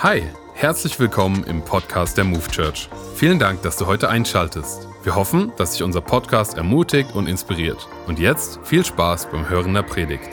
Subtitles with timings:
[0.00, 0.22] Hi,
[0.54, 2.88] herzlich willkommen im Podcast der Move Church.
[3.16, 4.86] Vielen Dank, dass du heute einschaltest.
[5.02, 7.88] Wir hoffen, dass dich unser Podcast ermutigt und inspiriert.
[8.06, 10.28] Und jetzt viel Spaß beim Hören der Predigt.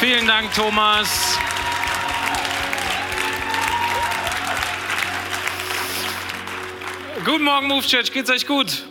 [0.00, 1.38] Vielen Dank, Thomas.
[7.22, 8.10] Guten Morgen, Move Church.
[8.10, 8.86] Geht's euch gut?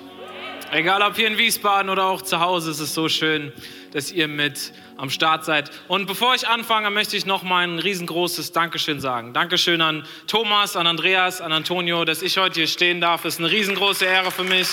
[0.74, 3.52] Egal ob hier in Wiesbaden oder auch zu Hause, es ist so schön,
[3.92, 5.70] dass ihr mit am Start seid.
[5.90, 9.34] Und bevor ich anfange, möchte ich noch mal ein riesengroßes Dankeschön sagen.
[9.34, 13.26] Dankeschön an Thomas, an Andreas, an Antonio, dass ich heute hier stehen darf.
[13.26, 14.70] Es ist eine riesengroße Ehre für mich.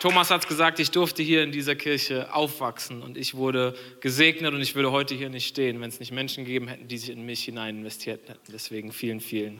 [0.00, 4.52] Thomas hat es gesagt, ich durfte hier in dieser Kirche aufwachsen und ich wurde gesegnet
[4.52, 7.08] und ich würde heute hier nicht stehen, wenn es nicht Menschen gegeben hätten, die sich
[7.08, 8.52] in mich hinein investiert hätten.
[8.52, 9.58] Deswegen vielen, vielen,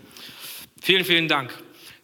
[0.82, 1.50] vielen, vielen Dank.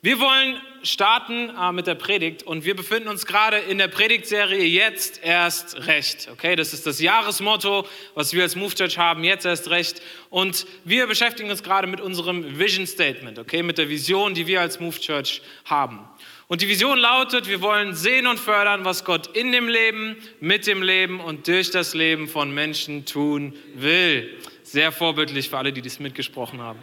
[0.04, 4.62] Wir wollen starten äh, mit der Predigt und wir befinden uns gerade in der Predigtserie
[4.62, 6.28] Jetzt erst recht.
[6.30, 10.02] Okay, das ist das Jahresmotto, was wir als Move Church haben, jetzt erst recht.
[10.28, 14.61] Und wir beschäftigen uns gerade mit unserem Vision Statement, okay, mit der Vision, die wir
[14.61, 16.00] als Move Church haben.
[16.48, 20.66] Und die Vision lautet, wir wollen sehen und fördern, was Gott in dem Leben, mit
[20.66, 24.39] dem Leben und durch das Leben von Menschen tun will.
[24.64, 26.80] Sehr vorbildlich für alle, die dies mitgesprochen haben.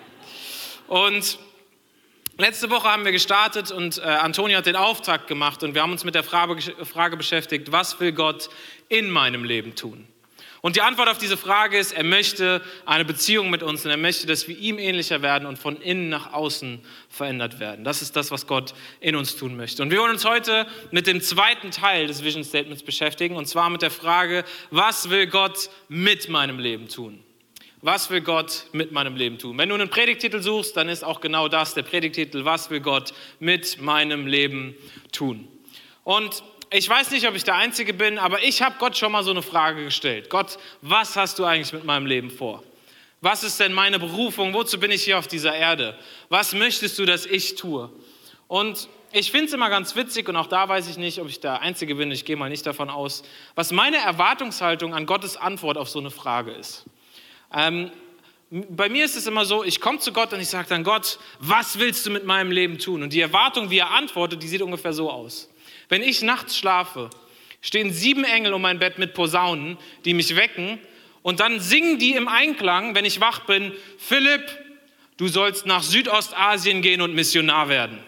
[0.87, 1.37] Und
[2.41, 5.91] letzte Woche haben wir gestartet und äh, Antonio hat den Auftakt gemacht und wir haben
[5.91, 8.49] uns mit der Frage, Frage beschäftigt, was will Gott
[8.89, 10.07] in meinem Leben tun?
[10.61, 13.97] Und die Antwort auf diese Frage ist, er möchte eine Beziehung mit uns und er
[13.97, 17.83] möchte, dass wir ihm ähnlicher werden und von innen nach außen verändert werden.
[17.83, 19.81] Das ist das, was Gott in uns tun möchte.
[19.81, 23.71] Und wir wollen uns heute mit dem zweiten Teil des Vision Statements beschäftigen und zwar
[23.71, 27.23] mit der Frage, was will Gott mit meinem Leben tun?
[27.83, 29.57] Was will Gott mit meinem Leben tun?
[29.57, 32.45] Wenn du einen Predigtitel suchst, dann ist auch genau das der Predigtitel.
[32.45, 34.75] Was will Gott mit meinem Leben
[35.11, 35.47] tun?
[36.03, 39.23] Und ich weiß nicht, ob ich der Einzige bin, aber ich habe Gott schon mal
[39.23, 40.29] so eine Frage gestellt.
[40.29, 42.63] Gott, was hast du eigentlich mit meinem Leben vor?
[43.19, 44.53] Was ist denn meine Berufung?
[44.53, 45.97] Wozu bin ich hier auf dieser Erde?
[46.29, 47.91] Was möchtest du, dass ich tue?
[48.47, 51.39] Und ich finde es immer ganz witzig und auch da weiß ich nicht, ob ich
[51.39, 53.23] der Einzige bin, ich gehe mal nicht davon aus,
[53.55, 56.85] was meine Erwartungshaltung an Gottes Antwort auf so eine Frage ist.
[57.53, 57.91] Ähm,
[58.49, 61.19] bei mir ist es immer so, ich komme zu Gott und ich sage dann, Gott,
[61.39, 63.01] was willst du mit meinem Leben tun?
[63.01, 65.49] Und die Erwartung, wie er antwortet, die sieht ungefähr so aus.
[65.87, 67.09] Wenn ich nachts schlafe,
[67.61, 70.79] stehen sieben Engel um mein Bett mit Posaunen, die mich wecken
[71.21, 74.43] und dann singen die im Einklang, wenn ich wach bin, Philipp,
[75.17, 77.99] du sollst nach Südostasien gehen und Missionar werden.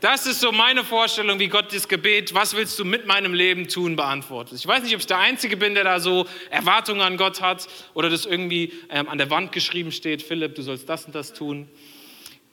[0.00, 3.66] Das ist so meine Vorstellung, wie Gott das Gebet, was willst du mit meinem Leben
[3.66, 4.56] tun, beantwortet.
[4.56, 7.66] Ich weiß nicht, ob ich der Einzige bin, der da so Erwartungen an Gott hat
[7.94, 11.32] oder das irgendwie ähm, an der Wand geschrieben steht, Philipp, du sollst das und das
[11.32, 11.68] tun.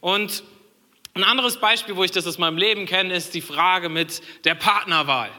[0.01, 0.41] Und
[1.13, 4.55] ein anderes Beispiel, wo ich das aus meinem Leben kenne, ist die Frage mit der
[4.55, 5.29] Partnerwahl.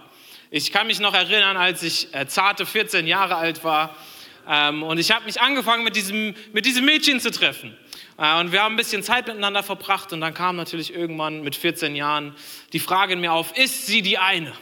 [0.53, 3.97] Ich kann mich noch erinnern, als ich äh, zarte 14 Jahre alt war
[4.49, 7.77] ähm, und ich habe mich angefangen mit diesem, mit diesem Mädchen zu treffen.
[8.19, 11.57] Äh, und wir haben ein bisschen Zeit miteinander verbracht und dann kam natürlich irgendwann mit
[11.57, 12.35] 14 Jahren
[12.73, 14.53] die Frage in mir auf, ist sie die eine?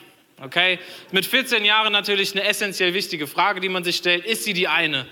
[0.41, 0.81] Okay,
[1.13, 4.67] mit 14 Jahren natürlich eine essentiell wichtige Frage, die man sich stellt, ist sie die
[4.67, 5.07] eine?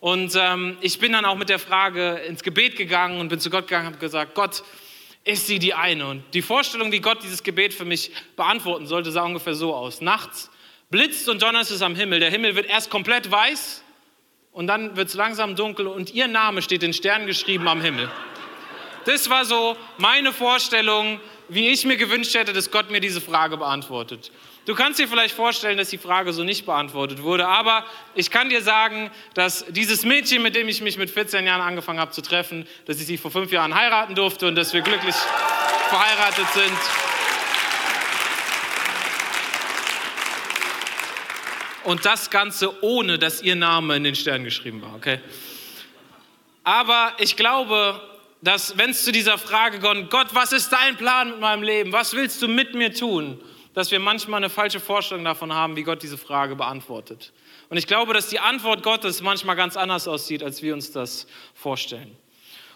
[0.00, 3.50] Und ähm, ich bin dann auch mit der Frage ins Gebet gegangen und bin zu
[3.50, 4.64] Gott gegangen und habe gesagt, Gott,
[5.24, 6.08] ist sie die eine.
[6.08, 10.00] Und die Vorstellung, wie Gott dieses Gebet für mich beantworten sollte, sah ungefähr so aus.
[10.00, 10.50] Nachts
[10.90, 12.18] blitzt und donnert es am Himmel.
[12.18, 13.81] Der Himmel wird erst komplett weiß
[14.52, 18.10] und dann wird es langsam dunkel und ihr Name steht in Sternen geschrieben am Himmel.
[19.04, 23.56] Das war so meine Vorstellung, wie ich mir gewünscht hätte, dass Gott mir diese Frage
[23.56, 24.30] beantwortet.
[24.64, 28.48] Du kannst dir vielleicht vorstellen, dass die Frage so nicht beantwortet wurde, aber ich kann
[28.48, 32.22] dir sagen, dass dieses Mädchen, mit dem ich mich mit 14 Jahren angefangen habe zu
[32.22, 35.16] treffen, dass ich sie vor fünf Jahren heiraten durfte und dass wir glücklich
[35.88, 37.11] verheiratet sind.
[41.84, 45.20] Und das Ganze ohne, dass ihr Name in den Sternen geschrieben war, okay?
[46.64, 48.00] Aber ich glaube,
[48.40, 51.92] dass wenn es zu dieser Frage kommt, Gott, was ist dein Plan mit meinem Leben?
[51.92, 53.40] Was willst du mit mir tun?
[53.74, 57.32] dass wir manchmal eine falsche Vorstellung davon haben, wie Gott diese Frage beantwortet.
[57.68, 61.26] Und ich glaube, dass die Antwort Gottes manchmal ganz anders aussieht, als wir uns das
[61.54, 62.16] vorstellen.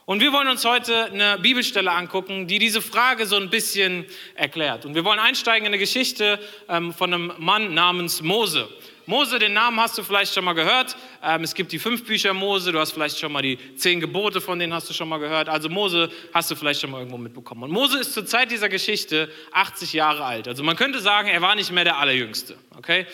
[0.07, 4.87] Und wir wollen uns heute eine Bibelstelle angucken, die diese Frage so ein bisschen erklärt.
[4.87, 6.39] Und wir wollen einsteigen in eine Geschichte
[6.69, 8.69] ähm, von einem Mann namens Mose.
[9.09, 10.97] Mose, den Namen hast du vielleicht schon mal gehört.
[11.23, 14.41] Ähm, es gibt die fünf Bücher Mose, du hast vielleicht schon mal die zehn Gebote,
[14.41, 15.49] von denen hast du schon mal gehört.
[15.49, 17.63] Also Mose hast du vielleicht schon mal irgendwo mitbekommen.
[17.63, 20.49] Und Mose ist zur Zeit dieser Geschichte 80 Jahre alt.
[20.49, 22.57] Also man könnte sagen, er war nicht mehr der Allerjüngste.
[22.77, 23.07] Okay?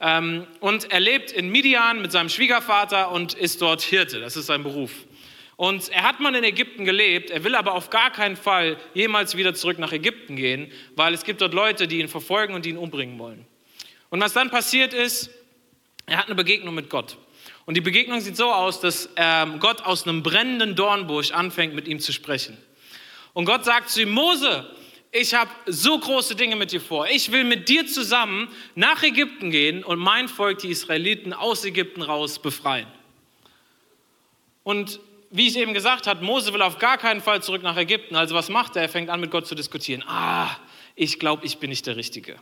[0.00, 4.20] Ähm, und er lebt in Midian mit seinem Schwiegervater und ist dort Hirte.
[4.20, 4.92] Das ist sein Beruf.
[5.56, 9.36] Und er hat mal in Ägypten gelebt, er will aber auf gar keinen Fall jemals
[9.36, 12.70] wieder zurück nach Ägypten gehen, weil es gibt dort Leute, die ihn verfolgen und die
[12.70, 13.46] ihn umbringen wollen.
[14.14, 15.28] Und was dann passiert ist,
[16.06, 17.18] er hat eine Begegnung mit Gott.
[17.66, 21.88] Und die Begegnung sieht so aus, dass ähm, Gott aus einem brennenden Dornbusch anfängt, mit
[21.88, 22.56] ihm zu sprechen.
[23.32, 24.70] Und Gott sagt zu ihm, Mose,
[25.10, 27.08] ich habe so große Dinge mit dir vor.
[27.08, 28.46] Ich will mit dir zusammen
[28.76, 32.86] nach Ägypten gehen und mein Volk, die Israeliten, aus Ägypten raus befreien.
[34.62, 35.00] Und
[35.32, 38.14] wie ich eben gesagt habe, Mose will auf gar keinen Fall zurück nach Ägypten.
[38.14, 38.82] Also was macht er?
[38.82, 40.04] Er fängt an mit Gott zu diskutieren.
[40.06, 40.56] Ah,
[40.94, 42.36] ich glaube, ich bin nicht der Richtige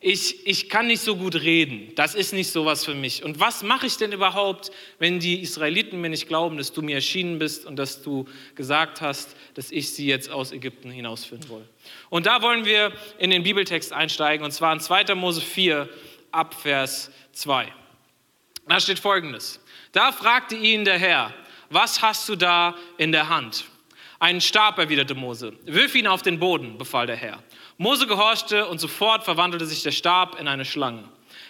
[0.00, 3.24] ich, ich kann nicht so gut reden, das ist nicht so was für mich.
[3.24, 6.96] Und was mache ich denn überhaupt, wenn die Israeliten mir nicht glauben, dass du mir
[6.96, 11.66] erschienen bist und dass du gesagt hast, dass ich sie jetzt aus Ägypten hinausführen will?
[12.10, 15.14] Und da wollen wir in den Bibeltext einsteigen, und zwar in 2.
[15.14, 15.88] Mose 4
[16.30, 17.72] ab Vers 2.
[18.68, 19.60] Da steht folgendes.
[19.92, 21.32] Da fragte ihn der Herr,
[21.70, 23.64] was hast du da in der Hand?
[24.18, 25.52] Einen Stab, erwiderte Mose.
[25.64, 27.42] Wirf ihn auf den Boden, befahl der Herr.
[27.78, 31.04] Mose gehorchte und sofort verwandelte sich der Stab in eine Schlange.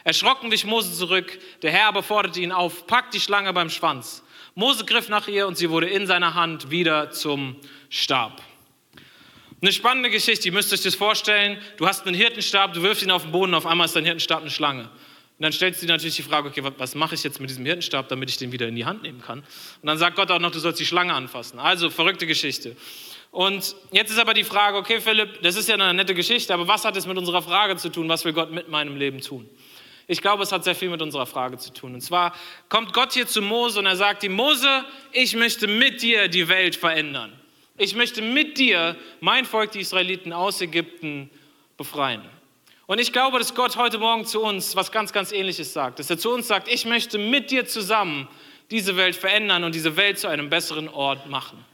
[0.05, 4.23] Erschrocken wich Mose zurück, der Herr aber forderte ihn auf, pack die Schlange beim Schwanz.
[4.55, 7.56] Mose griff nach ihr und sie wurde in seiner Hand wieder zum
[7.90, 8.43] Stab.
[9.62, 11.58] Eine spannende Geschichte, ihr müsst euch das vorstellen.
[11.76, 14.40] Du hast einen Hirtenstab, du wirfst ihn auf den Boden, auf einmal ist dein Hirtenstab
[14.43, 14.82] eine Schlange.
[14.82, 17.67] Und dann stellst du dir natürlich die Frage, okay, was mache ich jetzt mit diesem
[17.67, 19.40] Hirtenstab, damit ich den wieder in die Hand nehmen kann?
[19.40, 21.58] Und dann sagt Gott auch noch, du sollst die Schlange anfassen.
[21.58, 22.76] Also verrückte Geschichte.
[23.31, 26.67] Und jetzt ist aber die Frage, okay Philipp, das ist ja eine nette Geschichte, aber
[26.67, 29.49] was hat es mit unserer Frage zu tun, was will Gott mit meinem Leben tun?
[30.08, 31.94] Ich glaube, es hat sehr viel mit unserer Frage zu tun.
[31.94, 32.32] Und zwar
[32.69, 36.49] kommt Gott hier zu Mose und er sagt ihm, Mose, ich möchte mit dir die
[36.49, 37.32] Welt verändern.
[37.76, 41.28] Ich möchte mit dir mein Volk, die Israeliten aus Ägypten,
[41.76, 42.23] befreien.
[42.87, 45.99] Und ich glaube, dass Gott heute Morgen zu uns was ganz, ganz Ähnliches sagt.
[45.99, 48.28] Dass er zu uns sagt, ich möchte mit dir zusammen
[48.70, 51.64] diese Welt verändern und diese Welt zu einem besseren Ort machen.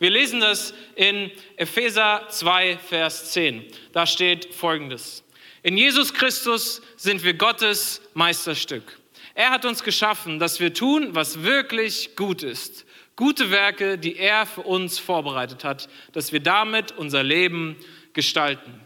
[0.00, 3.66] Wir lesen das in Epheser 2, Vers 10.
[3.92, 5.22] Da steht folgendes.
[5.62, 8.98] In Jesus Christus sind wir Gottes Meisterstück.
[9.34, 12.86] Er hat uns geschaffen, dass wir tun, was wirklich gut ist.
[13.14, 17.76] Gute Werke, die er für uns vorbereitet hat, dass wir damit unser Leben
[18.14, 18.80] gestalten.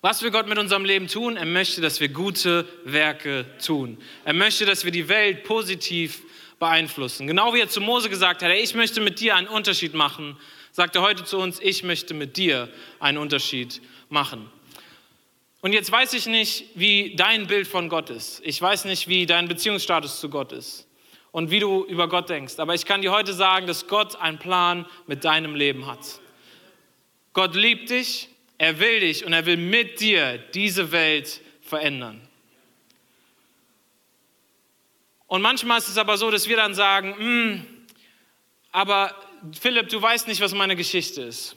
[0.00, 1.36] Was will Gott mit unserem Leben tun?
[1.36, 3.98] Er möchte, dass wir gute Werke tun.
[4.24, 6.22] Er möchte, dass wir die Welt positiv
[6.58, 7.26] beeinflussen.
[7.26, 10.36] Genau wie er zu Mose gesagt hat, ich möchte mit dir einen Unterschied machen,
[10.72, 12.68] sagt er heute zu uns, ich möchte mit dir
[13.00, 14.50] einen Unterschied machen.
[15.60, 18.40] Und jetzt weiß ich nicht, wie dein Bild von Gott ist.
[18.44, 20.86] Ich weiß nicht, wie dein Beziehungsstatus zu Gott ist
[21.32, 22.58] und wie du über Gott denkst.
[22.58, 26.20] Aber ich kann dir heute sagen, dass Gott einen Plan mit deinem Leben hat.
[27.32, 32.27] Gott liebt dich, er will dich und er will mit dir diese Welt verändern.
[35.28, 37.66] Und manchmal ist es aber so, dass wir dann sagen, hm,
[38.72, 39.14] aber
[39.58, 41.54] Philipp, du weißt nicht, was meine Geschichte ist.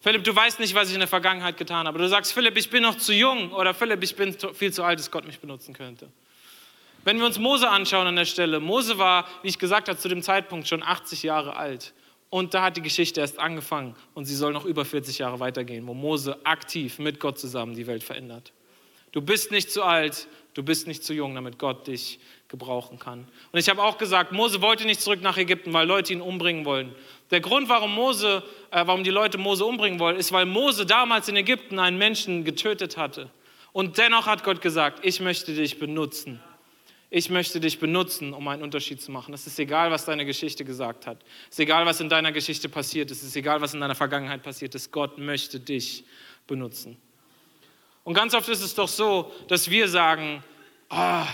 [0.00, 1.98] Philipp, du weißt nicht, was ich in der Vergangenheit getan habe.
[1.98, 4.98] Du sagst, Philipp, ich bin noch zu jung oder Philipp, ich bin viel zu alt,
[4.98, 6.08] dass Gott mich benutzen könnte.
[7.04, 10.08] Wenn wir uns Mose anschauen an der Stelle, Mose war, wie ich gesagt habe, zu
[10.08, 11.92] dem Zeitpunkt schon 80 Jahre alt.
[12.30, 15.86] Und da hat die Geschichte erst angefangen und sie soll noch über 40 Jahre weitergehen,
[15.86, 18.52] wo Mose aktiv mit Gott zusammen die Welt verändert.
[19.12, 23.26] Du bist nicht zu alt, du bist nicht zu jung, damit Gott dich gebrauchen kann.
[23.52, 26.64] Und ich habe auch gesagt, Mose wollte nicht zurück nach Ägypten, weil Leute ihn umbringen
[26.64, 26.94] wollen.
[27.30, 28.42] Der Grund, warum, Mose,
[28.72, 32.44] äh, warum die Leute Mose umbringen wollen, ist, weil Mose damals in Ägypten einen Menschen
[32.44, 33.30] getötet hatte.
[33.72, 36.40] Und dennoch hat Gott gesagt, ich möchte dich benutzen.
[37.08, 39.32] Ich möchte dich benutzen, um einen Unterschied zu machen.
[39.32, 41.18] Es ist egal, was deine Geschichte gesagt hat.
[41.44, 43.22] Es ist egal, was in deiner Geschichte passiert ist.
[43.22, 44.90] Es ist egal, was in deiner Vergangenheit passiert ist.
[44.90, 46.04] Gott möchte dich
[46.46, 46.96] benutzen.
[48.02, 50.42] Und ganz oft ist es doch so, dass wir sagen,
[50.88, 51.24] oh,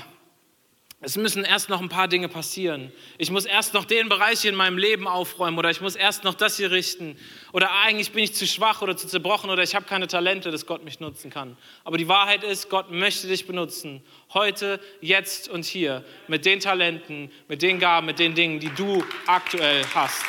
[1.07, 2.91] es müssen erst noch ein paar Dinge passieren.
[3.17, 6.35] Ich muss erst noch den Bereich in meinem Leben aufräumen oder ich muss erst noch
[6.35, 7.17] das hier richten.
[7.53, 10.67] Oder eigentlich bin ich zu schwach oder zu zerbrochen oder ich habe keine Talente, dass
[10.67, 11.57] Gott mich nutzen kann.
[11.85, 14.03] Aber die Wahrheit ist, Gott möchte dich benutzen.
[14.35, 16.05] Heute, jetzt und hier.
[16.27, 20.25] Mit den Talenten, mit den Gaben, mit den Dingen, die du aktuell hast.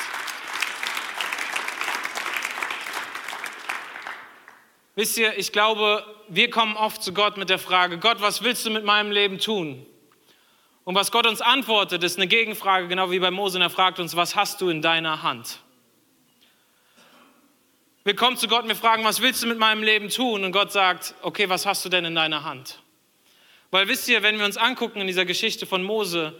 [4.93, 8.63] Wisst ihr, ich glaube, wir kommen oft zu Gott mit der Frage, Gott, was willst
[8.63, 9.83] du mit meinem Leben tun?
[10.87, 13.57] Und was Gott uns antwortet, ist eine Gegenfrage, genau wie bei Mose.
[13.57, 15.59] Und er fragt uns, was hast du in deiner Hand?
[18.05, 20.45] Wir kommen zu Gott und wir fragen, was willst du mit meinem Leben tun?
[20.45, 22.81] Und Gott sagt, okay, was hast du denn in deiner Hand?
[23.69, 26.33] Weil wisst ihr, wenn wir uns angucken in dieser Geschichte von Mose,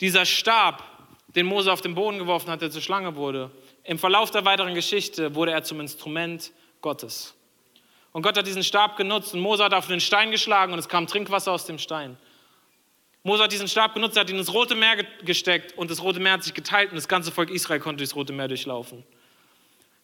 [0.00, 0.82] dieser Stab,
[1.36, 3.50] den Mose auf den Boden geworfen hat, der zur Schlange wurde,
[3.84, 7.34] im Verlauf der weiteren Geschichte wurde er zum Instrument Gottes.
[8.12, 10.88] Und Gott hat diesen Stab genutzt und Mose hat auf den Stein geschlagen und es
[10.88, 12.16] kam Trinkwasser aus dem Stein.
[13.24, 16.18] Mose hat diesen Stab genutzt, er hat ihn ins Rote Meer gesteckt und das Rote
[16.18, 19.04] Meer hat sich geteilt und das ganze Volk Israel konnte durchs Rote Meer durchlaufen.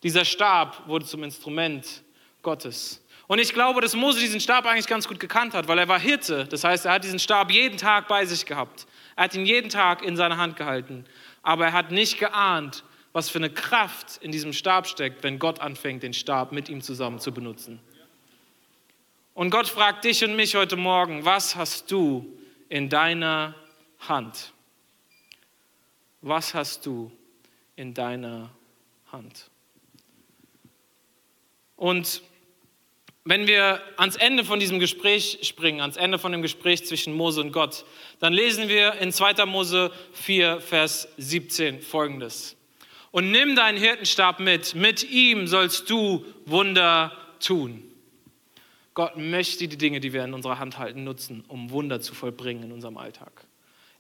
[0.05, 2.03] Dieser Stab wurde zum Instrument
[2.43, 3.03] Gottes.
[3.27, 5.99] Und ich glaube, dass Mose diesen Stab eigentlich ganz gut gekannt hat, weil er war
[5.99, 6.47] Hirte.
[6.47, 8.87] Das heißt, er hat diesen Stab jeden Tag bei sich gehabt.
[9.17, 11.05] Er hat ihn jeden Tag in seiner Hand gehalten.
[11.43, 15.61] Aber er hat nicht geahnt, was für eine Kraft in diesem Stab steckt, wenn Gott
[15.61, 17.81] anfängt, den Stab mit ihm zusammen zu benutzen.
[19.35, 22.38] Und Gott fragt dich und mich heute Morgen, was hast du
[22.69, 23.55] in deiner
[24.01, 24.53] Hand?
[26.21, 27.13] Was hast du
[27.77, 28.51] in deiner
[29.13, 29.51] Hand?
[31.77, 32.23] Und
[33.25, 37.41] wenn wir ans Ende von diesem Gespräch springen, ans Ende von dem Gespräch zwischen Mose
[37.41, 37.85] und Gott,
[38.21, 39.45] dann lesen wir in 2.
[39.45, 42.57] Mose 4, Vers 17 folgendes.
[43.11, 47.83] Und nimm deinen Hirtenstab mit, mit ihm sollst du Wunder tun.
[48.99, 52.65] Gott möchte die Dinge, die wir in unserer Hand halten, nutzen, um Wunder zu vollbringen
[52.65, 53.47] in unserem Alltag.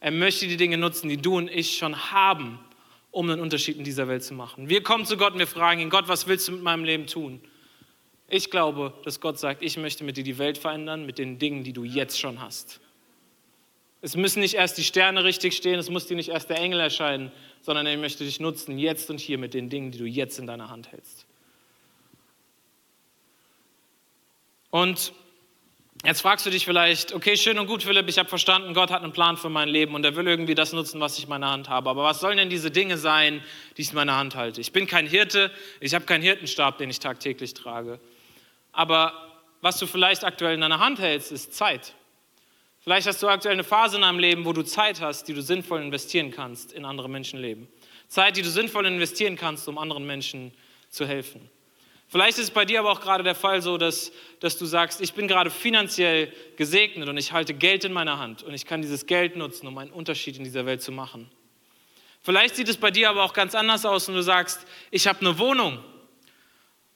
[0.01, 2.59] Er möchte die Dinge nutzen, die du und ich schon haben,
[3.13, 4.69] um einen Unterschied in dieser Welt zu machen.
[4.69, 7.07] Wir kommen zu Gott und wir fragen ihn, Gott, was willst du mit meinem Leben
[7.07, 7.41] tun?
[8.27, 11.63] Ich glaube, dass Gott sagt, ich möchte mit dir die Welt verändern, mit den Dingen,
[11.63, 12.81] die du jetzt schon hast.
[14.01, 16.81] Es müssen nicht erst die Sterne richtig stehen, es muss dir nicht erst der Engel
[16.81, 20.41] erscheinen, sondern er möchte dich nutzen, jetzt und hier mit den Dingen, die du jetzt
[20.41, 21.28] in deiner Hand hältst.
[24.71, 25.13] Und
[26.05, 29.03] jetzt fragst du dich vielleicht, okay, schön und gut, Philipp, ich habe verstanden, Gott hat
[29.03, 31.51] einen Plan für mein Leben und er will irgendwie das nutzen, was ich in meiner
[31.51, 31.91] Hand habe.
[31.91, 33.43] Aber was sollen denn diese Dinge sein,
[33.77, 34.61] die ich in meiner Hand halte?
[34.61, 37.99] Ich bin kein Hirte, ich habe keinen Hirtenstab, den ich tagtäglich trage.
[38.73, 39.13] Aber
[39.61, 41.95] was du vielleicht aktuell in deiner Hand hältst, ist Zeit.
[42.81, 45.43] Vielleicht hast du aktuell eine Phase in deinem Leben, wo du Zeit hast, die du
[45.43, 47.69] sinnvoll investieren kannst in andere Menschenleben.
[48.07, 50.53] Zeit, die du sinnvoll investieren kannst, um anderen Menschen
[50.89, 51.51] zu helfen.
[52.11, 55.03] Vielleicht ist es bei dir aber auch gerade der Fall so, dass, dass du sagst,
[55.03, 58.81] ich bin gerade finanziell gesegnet und ich halte Geld in meiner Hand und ich kann
[58.81, 61.31] dieses Geld nutzen, um einen Unterschied in dieser Welt zu machen.
[62.23, 65.21] Vielleicht sieht es bei dir aber auch ganz anders aus und du sagst, ich habe
[65.21, 65.85] eine Wohnung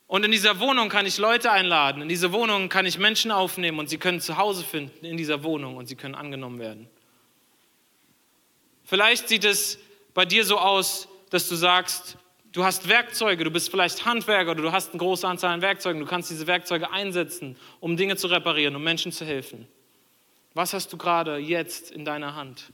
[0.06, 3.78] und in dieser Wohnung kann ich Leute einladen, in diese Wohnung kann ich Menschen aufnehmen
[3.78, 6.88] und sie können zu Hause finden in dieser Wohnung und sie können angenommen werden.
[8.84, 9.78] Vielleicht sieht es
[10.14, 12.16] bei dir so aus, dass du sagst,
[12.52, 16.00] Du hast Werkzeuge, du bist vielleicht Handwerker oder du hast eine große Anzahl an Werkzeugen.
[16.00, 19.66] Du kannst diese Werkzeuge einsetzen, um Dinge zu reparieren, um Menschen zu helfen.
[20.52, 22.70] Was hast du gerade jetzt in deiner Hand?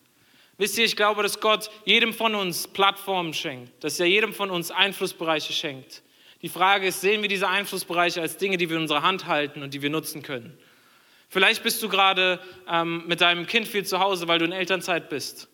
[0.57, 4.51] Wisst ihr, ich glaube, dass Gott jedem von uns Plattformen schenkt, dass er jedem von
[4.51, 6.03] uns Einflussbereiche schenkt.
[6.43, 9.63] Die Frage ist, sehen wir diese Einflussbereiche als Dinge, die wir in unserer Hand halten
[9.63, 10.59] und die wir nutzen können?
[11.29, 15.09] Vielleicht bist du gerade ähm, mit deinem Kind viel zu Hause, weil du in Elternzeit
[15.09, 15.49] bist.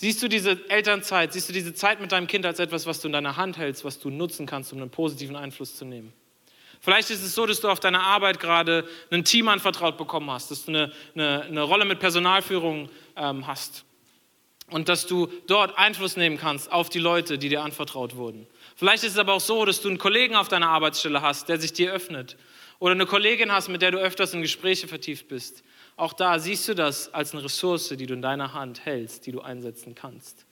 [0.00, 3.08] Siehst du diese Elternzeit, siehst du diese Zeit mit deinem Kind als etwas, was du
[3.08, 6.14] in deiner Hand hältst, was du nutzen kannst, um einen positiven Einfluss zu nehmen?
[6.80, 10.50] Vielleicht ist es so, dass du auf deiner Arbeit gerade ein Team anvertraut bekommen hast,
[10.50, 13.84] dass du eine, eine, eine Rolle mit Personalführung ähm, hast
[14.70, 18.46] und dass du dort Einfluss nehmen kannst auf die Leute, die dir anvertraut wurden.
[18.76, 21.60] Vielleicht ist es aber auch so, dass du einen Kollegen auf deiner Arbeitsstelle hast, der
[21.60, 22.38] sich dir öffnet
[22.78, 25.62] oder eine Kollegin hast, mit der du öfters in Gespräche vertieft bist
[26.00, 29.32] auch da siehst du das als eine Ressource, die du in deiner Hand hältst, die
[29.32, 30.46] du einsetzen kannst.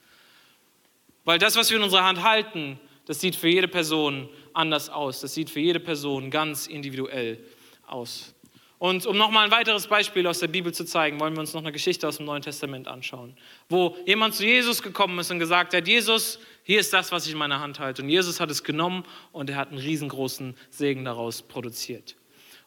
[1.25, 5.21] Weil das, was wir in unserer Hand halten, das sieht für jede Person anders aus.
[5.21, 7.39] Das sieht für jede Person ganz individuell
[7.87, 8.35] aus.
[8.79, 11.63] Und um nochmal ein weiteres Beispiel aus der Bibel zu zeigen, wollen wir uns noch
[11.63, 13.35] eine Geschichte aus dem Neuen Testament anschauen,
[13.69, 17.33] wo jemand zu Jesus gekommen ist und gesagt hat, Jesus, hier ist das, was ich
[17.33, 18.03] in meiner Hand halte.
[18.03, 22.18] Und Jesus hat es genommen und er hat einen riesengroßen Segen daraus produziert.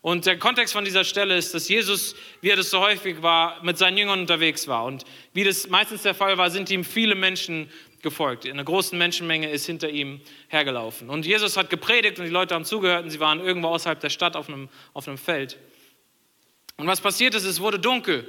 [0.01, 3.63] Und der Kontext von dieser Stelle ist, dass Jesus, wie er das so häufig war,
[3.63, 4.85] mit seinen Jüngern unterwegs war.
[4.85, 5.03] Und
[5.33, 7.69] wie das meistens der Fall war, sind ihm viele Menschen
[8.01, 8.47] gefolgt.
[8.47, 11.09] Eine große Menschenmenge ist hinter ihm hergelaufen.
[11.09, 14.09] Und Jesus hat gepredigt und die Leute haben zugehört und sie waren irgendwo außerhalb der
[14.09, 15.59] Stadt auf einem, auf einem Feld.
[16.77, 18.27] Und was passiert ist, es wurde dunkel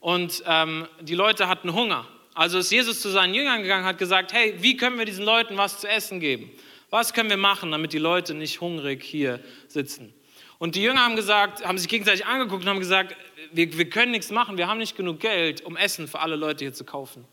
[0.00, 2.08] und ähm, die Leute hatten Hunger.
[2.32, 5.58] Also ist Jesus zu seinen Jüngern gegangen, hat gesagt, hey, wie können wir diesen Leuten
[5.58, 6.50] was zu essen geben?
[6.88, 10.14] Was können wir machen, damit die Leute nicht hungrig hier sitzen?
[10.60, 13.16] Und die Jünger haben gesagt, haben sich gegenseitig angeguckt und haben gesagt,
[13.50, 16.66] wir, wir können nichts machen, wir haben nicht genug Geld, um Essen für alle Leute
[16.66, 17.24] hier zu kaufen.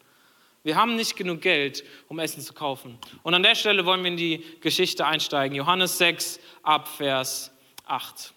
[0.64, 2.98] Wir haben nicht genug Geld, um Essen zu kaufen.
[3.24, 5.58] Und an der Stelle wollen wir in die Geschichte einsteigen.
[5.58, 7.52] Johannes 6 ab Vers
[7.86, 8.34] 8.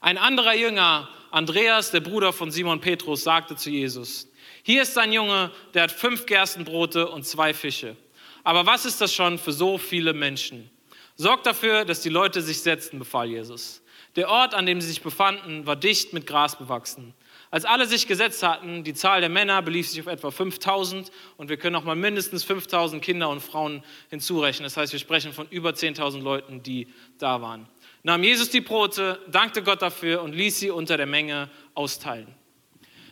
[0.00, 4.28] Ein anderer Jünger, Andreas, der Bruder von Simon Petrus, sagte zu Jesus,
[4.64, 7.96] hier ist ein Junge, der hat fünf Gerstenbrote und zwei Fische.
[8.42, 10.70] Aber was ist das schon für so viele Menschen?
[11.16, 13.82] Sorgt dafür, dass die Leute sich setzten, befahl Jesus.
[14.16, 17.14] Der Ort, an dem sie sich befanden, war dicht mit Gras bewachsen.
[17.50, 21.48] Als alle sich gesetzt hatten, die Zahl der Männer belief sich auf etwa 5000 und
[21.48, 24.64] wir können auch mal mindestens 5000 Kinder und Frauen hinzurechnen.
[24.64, 27.68] Das heißt, wir sprechen von über 10.000 Leuten, die da waren.
[28.02, 32.34] Nahm Jesus die Brote, dankte Gott dafür und ließ sie unter der Menge austeilen.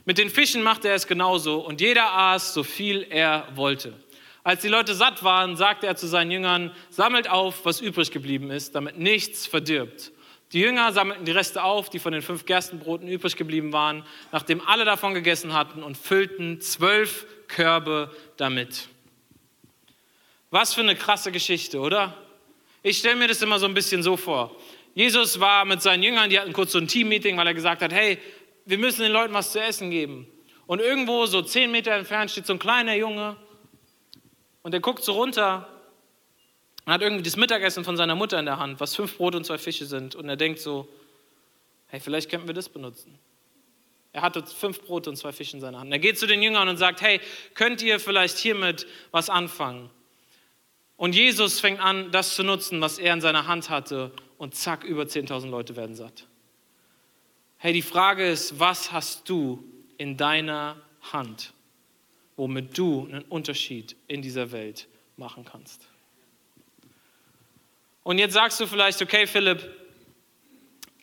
[0.04, 3.94] Mit den Fischen machte er es genauso und jeder aß so viel er wollte.
[4.44, 8.50] Als die Leute satt waren, sagte er zu seinen Jüngern, sammelt auf, was übrig geblieben
[8.50, 10.12] ist, damit nichts verdirbt.
[10.52, 14.60] Die Jünger sammelten die Reste auf, die von den fünf Gerstenbroten übrig geblieben waren, nachdem
[14.60, 18.88] alle davon gegessen hatten und füllten zwölf Körbe damit.
[20.50, 22.14] Was für eine krasse Geschichte, oder?
[22.82, 24.54] Ich stelle mir das immer so ein bisschen so vor.
[24.94, 27.92] Jesus war mit seinen Jüngern, die hatten kurz so ein Team-Meeting, weil er gesagt hat,
[27.92, 28.18] hey,
[28.66, 30.26] wir müssen den Leuten was zu essen geben.
[30.66, 33.36] Und irgendwo so zehn Meter entfernt steht so ein kleiner Junge
[34.62, 35.68] und der guckt so runter
[36.84, 39.44] und hat irgendwie das Mittagessen von seiner Mutter in der Hand, was fünf Brote und
[39.44, 40.14] zwei Fische sind.
[40.14, 40.88] Und er denkt so,
[41.86, 43.18] hey, vielleicht könnten wir das benutzen.
[44.12, 45.90] Er hatte fünf Brote und zwei Fische in seiner Hand.
[45.90, 47.20] Er geht zu den Jüngern und sagt, hey,
[47.54, 49.90] könnt ihr vielleicht hiermit was anfangen?
[50.96, 54.12] Und Jesus fängt an, das zu nutzen, was er in seiner Hand hatte.
[54.36, 56.26] Und zack, über 10.000 Leute werden satt.
[57.56, 59.64] Hey, die Frage ist, was hast du
[59.96, 60.76] in deiner
[61.12, 61.54] Hand?
[62.36, 65.86] Womit du einen Unterschied in dieser Welt machen kannst.
[68.02, 69.62] Und jetzt sagst du vielleicht, okay, Philipp,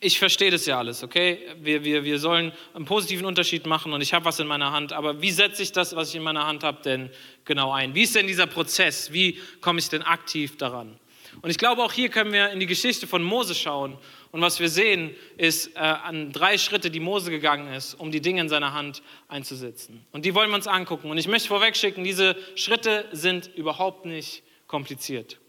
[0.01, 1.39] ich verstehe das ja alles, okay?
[1.59, 4.93] Wir, wir, wir sollen einen positiven Unterschied machen und ich habe was in meiner Hand,
[4.93, 7.09] aber wie setze ich das, was ich in meiner Hand habe, denn
[7.43, 7.95] genau ein?
[7.95, 9.11] Wie ist denn dieser Prozess?
[9.11, 10.97] Wie komme ich denn aktiv daran?
[11.41, 13.97] Und ich glaube, auch hier können wir in die Geschichte von Mose schauen.
[14.31, 18.21] Und was wir sehen, ist äh, an drei Schritte, die Mose gegangen ist, um die
[18.21, 20.05] Dinge in seiner Hand einzusetzen.
[20.11, 21.09] Und die wollen wir uns angucken.
[21.09, 25.39] Und ich möchte vorwegschicken, diese Schritte sind überhaupt nicht kompliziert.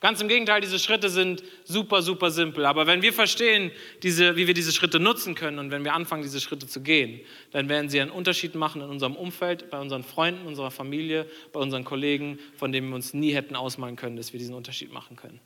[0.00, 2.64] Ganz im Gegenteil, diese Schritte sind super, super simpel.
[2.64, 3.70] Aber wenn wir verstehen,
[4.02, 7.20] diese, wie wir diese Schritte nutzen können und wenn wir anfangen, diese Schritte zu gehen,
[7.52, 11.60] dann werden sie einen Unterschied machen in unserem Umfeld, bei unseren Freunden, unserer Familie, bei
[11.60, 15.16] unseren Kollegen, von denen wir uns nie hätten ausmalen können, dass wir diesen Unterschied machen
[15.16, 15.38] können.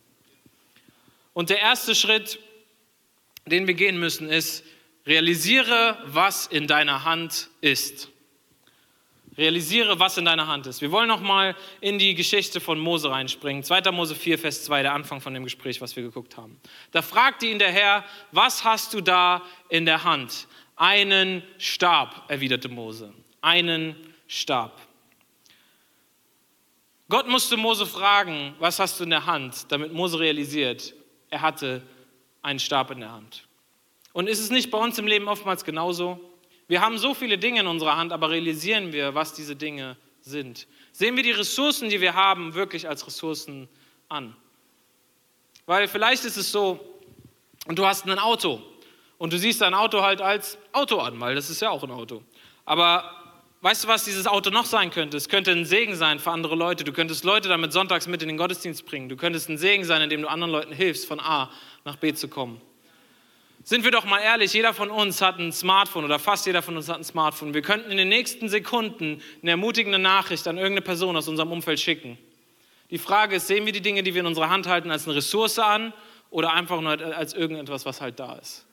[1.33, 2.39] Und der erste Schritt,
[3.45, 4.63] den wir gehen müssen, ist,
[5.05, 8.09] realisiere, was in deiner Hand ist.
[9.37, 10.81] Realisiere, was in deiner Hand ist.
[10.81, 13.63] Wir wollen nochmal in die Geschichte von Mose reinspringen.
[13.63, 13.91] 2.
[13.91, 16.59] Mose 4, Vers 2, der Anfang von dem Gespräch, was wir geguckt haben.
[16.91, 20.47] Da fragte ihn der Herr, was hast du da in der Hand?
[20.77, 23.13] Einen Stab, erwiderte Mose.
[23.41, 23.95] Einen
[24.27, 24.81] Stab.
[27.09, 30.93] Gott musste Mose fragen, was hast du in der Hand, damit Mose realisiert,
[31.29, 31.83] er hatte
[32.41, 33.47] einen Stab in der Hand.
[34.13, 36.19] Und ist es nicht bei uns im Leben oftmals genauso?
[36.67, 40.67] Wir haben so viele Dinge in unserer Hand, aber realisieren wir, was diese Dinge sind?
[40.91, 43.69] Sehen wir die Ressourcen, die wir haben, wirklich als Ressourcen
[44.09, 44.35] an?
[45.65, 46.79] Weil vielleicht ist es so,
[47.67, 48.61] und du hast ein Auto
[49.17, 51.91] und du siehst dein Auto halt als Auto an, weil das ist ja auch ein
[51.91, 52.23] Auto.
[52.65, 53.11] Aber
[53.61, 55.17] weißt du, was dieses Auto noch sein könnte?
[55.17, 56.83] Es könnte ein Segen sein für andere Leute.
[56.83, 59.09] Du könntest Leute damit sonntags mit in den Gottesdienst bringen.
[59.09, 61.51] Du könntest ein Segen sein, indem du anderen Leuten hilfst, von A
[61.83, 62.61] nach B zu kommen.
[63.67, 66.77] Sind wir doch mal ehrlich, jeder von uns hat ein Smartphone oder fast jeder von
[66.77, 67.55] uns hat ein Smartphone.
[67.55, 71.79] Wir könnten in den nächsten Sekunden eine ermutigende Nachricht an irgendeine Person aus unserem Umfeld
[71.79, 72.19] schicken.
[72.91, 75.15] Die Frage ist, sehen wir die Dinge, die wir in unserer Hand halten, als eine
[75.15, 75.93] Ressource an
[76.29, 78.67] oder einfach nur als irgendetwas, was halt da ist?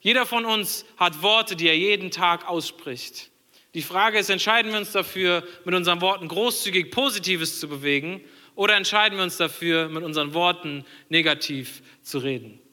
[0.00, 3.30] Jeder von uns hat Worte, die er jeden Tag ausspricht.
[3.74, 8.22] Die Frage ist, entscheiden wir uns dafür, mit unseren Worten großzügig Positives zu bewegen
[8.54, 12.63] oder entscheiden wir uns dafür, mit unseren Worten negativ zu reden?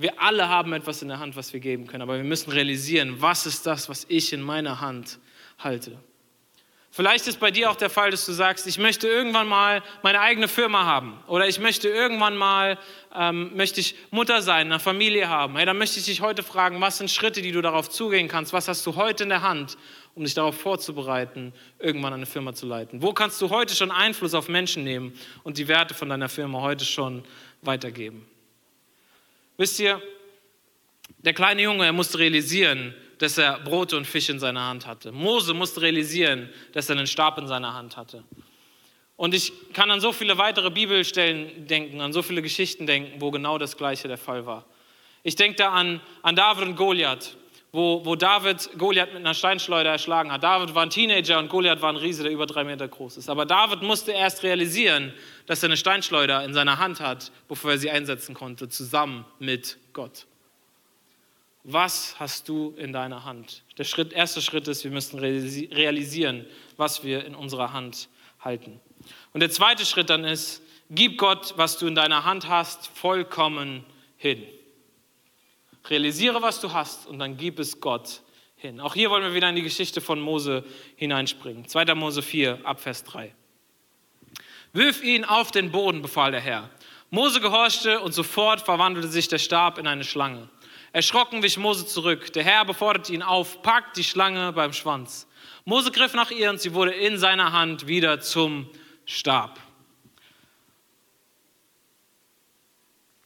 [0.00, 3.20] Wir alle haben etwas in der Hand, was wir geben können, aber wir müssen realisieren,
[3.20, 5.18] was ist das, was ich in meiner Hand
[5.58, 5.98] halte.
[6.92, 10.20] Vielleicht ist bei dir auch der Fall, dass du sagst, ich möchte irgendwann mal meine
[10.20, 12.78] eigene Firma haben oder ich möchte irgendwann mal
[13.12, 15.56] ähm, möchte ich Mutter sein, eine Familie haben.
[15.56, 18.52] Hey, dann möchte ich dich heute fragen, was sind Schritte, die du darauf zugehen kannst?
[18.52, 19.76] Was hast du heute in der Hand,
[20.14, 23.02] um dich darauf vorzubereiten, irgendwann eine Firma zu leiten?
[23.02, 26.60] Wo kannst du heute schon Einfluss auf Menschen nehmen und die Werte von deiner Firma
[26.60, 27.24] heute schon
[27.62, 28.26] weitergeben?
[29.58, 30.00] Wisst ihr,
[31.18, 35.10] der kleine Junge, er musste realisieren, dass er Brote und Fisch in seiner Hand hatte.
[35.10, 38.22] Mose musste realisieren, dass er einen Stab in seiner Hand hatte.
[39.16, 43.32] Und ich kann an so viele weitere Bibelstellen denken, an so viele Geschichten denken, wo
[43.32, 44.64] genau das Gleiche der Fall war.
[45.24, 47.36] Ich denke da an, an David und Goliath,
[47.72, 50.42] wo, wo David Goliath mit einer Steinschleuder erschlagen hat.
[50.42, 53.28] David war ein Teenager und Goliath war ein Riese, der über drei Meter groß ist.
[53.28, 55.12] Aber David musste erst realisieren,
[55.46, 59.76] dass er eine Steinschleuder in seiner Hand hat, bevor er sie einsetzen konnte, zusammen mit
[59.92, 60.26] Gott.
[61.64, 63.62] Was hast du in deiner Hand?
[63.76, 66.46] Der Schritt, erste Schritt ist, wir müssen realisieren,
[66.78, 68.08] was wir in unserer Hand
[68.40, 68.80] halten.
[69.34, 73.84] Und der zweite Schritt dann ist, gib Gott, was du in deiner Hand hast, vollkommen
[74.16, 74.42] hin.
[75.90, 78.22] Realisiere, was du hast und dann gib es Gott
[78.56, 78.80] hin.
[78.80, 80.64] Auch hier wollen wir wieder in die Geschichte von Mose
[80.96, 81.66] hineinspringen.
[81.66, 81.94] 2.
[81.94, 83.34] Mose 4, Abvers 3.
[84.72, 86.68] Wirf ihn auf den Boden, befahl der Herr.
[87.10, 90.50] Mose gehorchte und sofort verwandelte sich der Stab in eine Schlange.
[90.92, 92.32] Erschrocken wich Mose zurück.
[92.32, 95.26] Der Herr beforderte ihn auf, packt die Schlange beim Schwanz.
[95.64, 98.68] Mose griff nach ihr und sie wurde in seiner Hand wieder zum
[99.06, 99.58] Stab.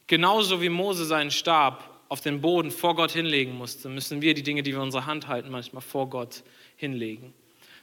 [0.07, 4.43] Genauso wie Mose seinen Stab auf den Boden vor Gott hinlegen musste, müssen wir die
[4.43, 6.43] Dinge, die wir in unserer Hand halten, manchmal vor Gott
[6.75, 7.33] hinlegen.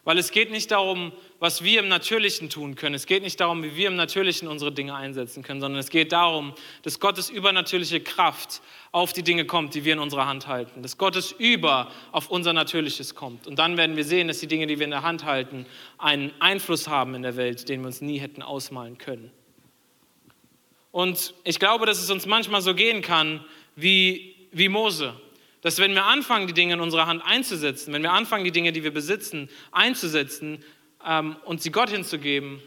[0.04, 2.94] Weil es geht nicht darum, was wir im Natürlichen tun können.
[2.94, 6.12] Es geht nicht darum, wie wir im Natürlichen unsere Dinge einsetzen können, sondern es geht
[6.12, 8.62] darum, dass Gottes übernatürliche Kraft
[8.92, 10.80] auf die Dinge kommt, die wir in unserer Hand halten.
[10.80, 13.48] Dass Gottes Über auf unser Natürliches kommt.
[13.48, 15.66] Und dann werden wir sehen, dass die Dinge, die wir in der Hand halten,
[15.98, 19.32] einen Einfluss haben in der Welt, den wir uns nie hätten ausmalen können.
[20.92, 23.44] Und ich glaube, dass es uns manchmal so gehen kann
[23.76, 25.14] wie, wie Mose.
[25.62, 28.72] Dass wenn wir anfangen, die Dinge in unserer Hand einzusetzen, wenn wir anfangen, die Dinge,
[28.72, 30.64] die wir besitzen, einzusetzen
[31.06, 32.62] ähm, und sie Gott hinzugeben,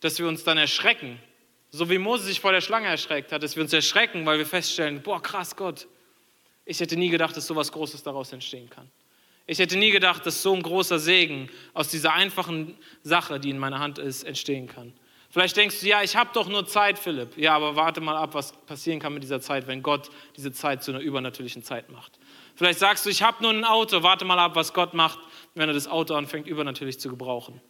[0.00, 1.18] dass wir uns dann erschrecken.
[1.70, 4.46] So wie Mose sich vor der Schlange erschreckt hat, dass wir uns erschrecken, weil wir
[4.46, 5.88] feststellen, boah, krass Gott,
[6.64, 8.90] ich hätte nie gedacht, dass so etwas Großes daraus entstehen kann.
[9.46, 13.58] Ich hätte nie gedacht, dass so ein großer Segen aus dieser einfachen Sache, die in
[13.58, 14.94] meiner Hand ist, entstehen kann.
[15.34, 17.36] Vielleicht denkst du, ja, ich habe doch nur Zeit, Philipp.
[17.36, 20.84] Ja, aber warte mal ab, was passieren kann mit dieser Zeit, wenn Gott diese Zeit
[20.84, 22.20] zu einer übernatürlichen Zeit macht.
[22.54, 25.18] Vielleicht sagst du, ich habe nur ein Auto, warte mal ab, was Gott macht,
[25.56, 27.60] wenn er das Auto anfängt, übernatürlich zu gebrauchen.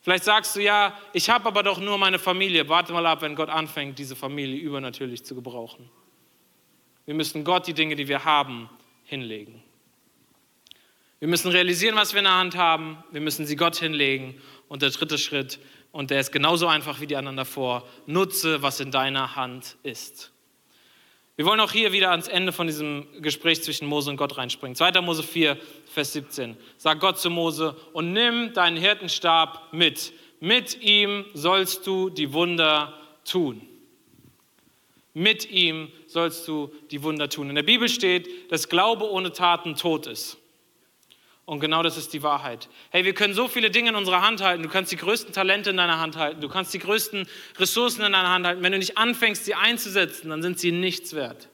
[0.00, 3.34] Vielleicht sagst du, ja, ich habe aber doch nur meine Familie, warte mal ab, wenn
[3.34, 5.90] Gott anfängt, diese Familie übernatürlich zu gebrauchen.
[7.04, 8.70] Wir müssen Gott die Dinge, die wir haben,
[9.02, 9.60] hinlegen.
[11.18, 13.02] Wir müssen realisieren, was wir in der Hand haben.
[13.10, 14.40] Wir müssen sie Gott hinlegen.
[14.68, 15.58] Und der dritte Schritt,
[15.92, 17.86] und der ist genauso einfach wie die anderen davor.
[18.06, 20.32] Nutze, was in deiner Hand ist.
[21.36, 24.76] Wir wollen auch hier wieder ans Ende von diesem Gespräch zwischen Mose und Gott reinspringen.
[24.76, 25.00] 2.
[25.00, 26.56] Mose 4, Vers 17.
[26.76, 30.12] Sagt Gott zu Mose, und nimm deinen Hirtenstab mit.
[30.40, 32.92] Mit ihm sollst du die Wunder
[33.24, 33.62] tun.
[35.14, 37.48] Mit ihm sollst du die Wunder tun.
[37.48, 40.39] In der Bibel steht, dass Glaube ohne Taten tot ist.
[41.50, 42.68] Und genau das ist die Wahrheit.
[42.90, 44.62] Hey, wir können so viele Dinge in unserer Hand halten.
[44.62, 46.40] Du kannst die größten Talente in deiner Hand halten.
[46.40, 47.26] Du kannst die größten
[47.58, 48.62] Ressourcen in deiner Hand halten.
[48.62, 51.48] Wenn du nicht anfängst, sie einzusetzen, dann sind sie nichts wert.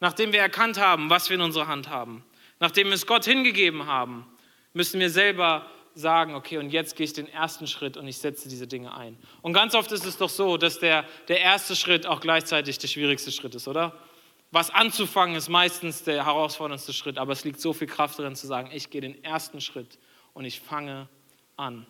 [0.00, 2.24] Nachdem wir erkannt haben, was wir in unserer Hand haben,
[2.58, 4.24] nachdem wir es Gott hingegeben haben,
[4.72, 8.48] müssen wir selber sagen, okay, und jetzt gehe ich den ersten Schritt und ich setze
[8.48, 9.18] diese Dinge ein.
[9.42, 12.88] Und ganz oft ist es doch so, dass der, der erste Schritt auch gleichzeitig der
[12.88, 13.92] schwierigste Schritt ist, oder?
[14.54, 18.46] Was anzufangen ist meistens der herausforderndste Schritt, aber es liegt so viel Kraft darin zu
[18.46, 19.98] sagen, ich gehe den ersten Schritt
[20.32, 21.08] und ich fange
[21.56, 21.84] an.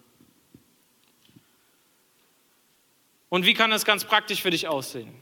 [3.29, 5.12] Und wie kann das ganz praktisch für dich aussehen?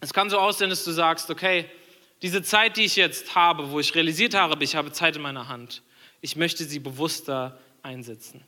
[0.00, 1.70] Es kann so aussehen, dass du sagst, okay,
[2.20, 5.46] diese Zeit, die ich jetzt habe, wo ich realisiert habe, ich habe Zeit in meiner
[5.46, 5.84] Hand,
[6.20, 8.42] ich möchte sie bewusster einsetzen.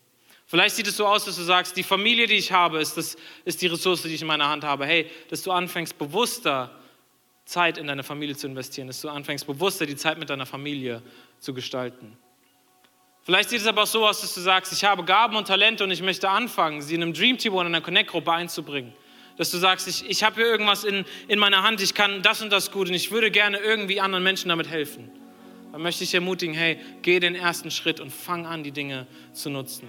[0.47, 3.17] Vielleicht sieht es so aus, dass du sagst, die Familie, die ich habe, ist, das,
[3.45, 4.87] ist die Ressource, die ich in meiner Hand habe.
[4.87, 6.82] Hey, dass du anfängst, bewusster
[7.45, 11.03] Zeit in deine Familie zu investieren, dass du anfängst, bewusster die Zeit mit deiner Familie
[11.39, 12.17] zu gestalten.
[13.25, 15.85] Vielleicht sieht es aber auch so aus, dass du sagst, ich habe Gaben und Talente
[15.85, 18.93] und ich möchte anfangen, sie in einem Dream Team oder in einer Connect-Gruppe einzubringen.
[19.37, 22.43] Dass du sagst, ich, ich habe hier irgendwas in, in meiner Hand, ich kann das
[22.43, 25.11] und das gut und ich würde gerne irgendwie anderen Menschen damit helfen.
[25.71, 29.51] Dann möchte ich ermutigen, hey, geh den ersten Schritt und fang an, die Dinge zu
[29.51, 29.89] nutzen.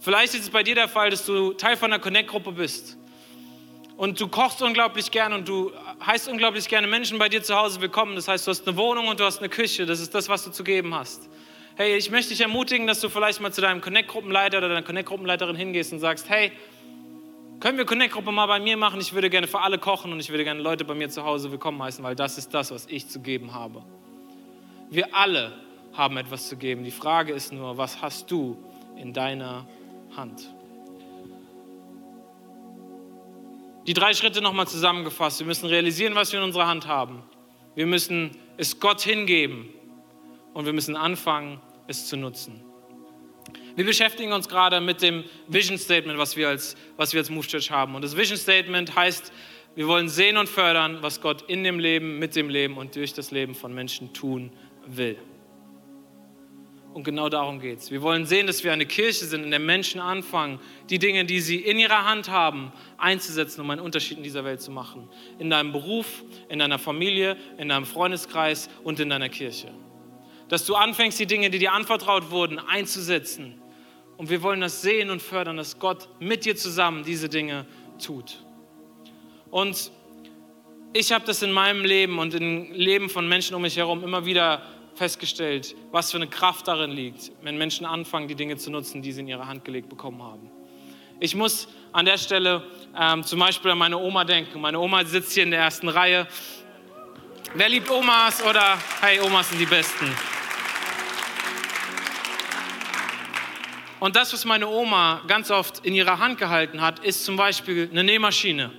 [0.00, 2.98] Vielleicht ist es bei dir der Fall, dass du Teil von einer Connect-Gruppe bist
[3.96, 5.72] und du kochst unglaublich gerne und du
[6.04, 8.16] heißt unglaublich gerne Menschen bei dir zu Hause willkommen.
[8.16, 9.86] Das heißt, du hast eine Wohnung und du hast eine Küche.
[9.86, 11.28] Das ist das, was du zu geben hast.
[11.76, 15.56] Hey, ich möchte dich ermutigen, dass du vielleicht mal zu deinem Connect-Gruppenleiter oder deiner Connect-Gruppenleiterin
[15.56, 16.52] hingehst und sagst, hey,
[17.60, 19.00] können wir Connect-Gruppe mal bei mir machen?
[19.00, 21.50] Ich würde gerne für alle kochen und ich würde gerne Leute bei mir zu Hause
[21.50, 23.82] willkommen heißen, weil das ist das, was ich zu geben habe.
[24.90, 25.52] Wir alle
[25.92, 26.84] haben etwas zu geben.
[26.84, 28.56] Die Frage ist nur, was hast du
[28.96, 29.66] in deiner
[30.16, 30.53] Hand?
[33.86, 35.40] Die drei Schritte nochmal zusammengefasst.
[35.40, 37.22] Wir müssen realisieren, was wir in unserer Hand haben.
[37.74, 39.68] Wir müssen es Gott hingeben
[40.54, 42.62] und wir müssen anfangen, es zu nutzen.
[43.76, 47.46] Wir beschäftigen uns gerade mit dem Vision Statement, was wir als, was wir als Move
[47.46, 47.94] Church haben.
[47.94, 49.32] Und das Vision Statement heißt,
[49.74, 53.12] wir wollen sehen und fördern, was Gott in dem Leben, mit dem Leben und durch
[53.12, 54.52] das Leben von Menschen tun
[54.86, 55.18] will.
[56.94, 57.90] Und genau darum geht es.
[57.90, 61.40] Wir wollen sehen, dass wir eine Kirche sind, in der Menschen anfangen, die Dinge, die
[61.40, 65.08] sie in ihrer Hand haben, einzusetzen, um einen Unterschied in dieser Welt zu machen.
[65.40, 69.72] In deinem Beruf, in deiner Familie, in deinem Freundeskreis und in deiner Kirche.
[70.48, 73.60] Dass du anfängst, die Dinge, die dir anvertraut wurden, einzusetzen.
[74.16, 77.66] Und wir wollen das sehen und fördern, dass Gott mit dir zusammen diese Dinge
[78.00, 78.44] tut.
[79.50, 79.90] Und
[80.92, 84.26] ich habe das in meinem Leben und im Leben von Menschen um mich herum immer
[84.26, 84.62] wieder
[84.94, 89.12] festgestellt, was für eine Kraft darin liegt, wenn Menschen anfangen, die Dinge zu nutzen, die
[89.12, 90.50] sie in ihre Hand gelegt bekommen haben.
[91.20, 92.64] Ich muss an der Stelle
[92.98, 94.60] ähm, zum Beispiel an meine Oma denken.
[94.60, 96.26] Meine Oma sitzt hier in der ersten Reihe
[97.56, 100.12] Wer liebt Omas oder hey, Omas sind die Besten?
[104.00, 107.88] Und das, was meine Oma ganz oft in ihrer Hand gehalten hat, ist zum Beispiel
[107.92, 108.72] eine Nähmaschine.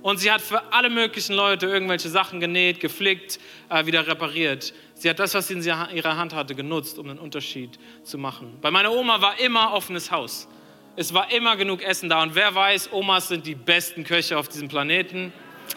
[0.00, 3.38] Und sie hat für alle möglichen Leute irgendwelche Sachen genäht, geflickt,
[3.68, 4.72] äh, wieder repariert.
[4.98, 8.56] Sie hat das, was sie in ihrer Hand hatte, genutzt, um einen Unterschied zu machen.
[8.62, 10.48] Bei meiner Oma war immer offenes Haus.
[10.96, 12.22] Es war immer genug Essen da.
[12.22, 15.34] Und wer weiß, Omas sind die besten Köche auf diesem Planeten.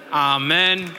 [0.09, 0.89] Amen.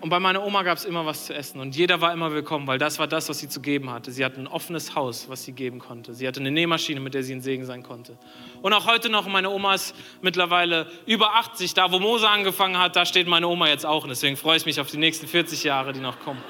[0.00, 2.66] Und bei meiner Oma gab es immer was zu essen und jeder war immer willkommen,
[2.66, 4.12] weil das war das, was sie zu geben hatte.
[4.12, 6.12] Sie hatte ein offenes Haus, was sie geben konnte.
[6.12, 8.18] Sie hatte eine Nähmaschine, mit der sie ein Segen sein konnte.
[8.60, 11.72] Und auch heute noch, meine Oma ist mittlerweile über 80.
[11.74, 14.02] Da, wo Mose angefangen hat, da steht meine Oma jetzt auch.
[14.02, 16.42] Und deswegen freue ich mich auf die nächsten 40 Jahre, die noch kommen.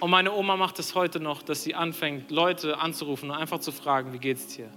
[0.00, 3.70] Und meine Oma macht es heute noch, dass sie anfängt, Leute anzurufen und einfach zu
[3.70, 4.70] fragen, wie geht's dir?